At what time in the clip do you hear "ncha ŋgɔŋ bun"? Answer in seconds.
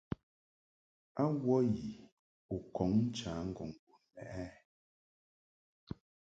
3.07-4.01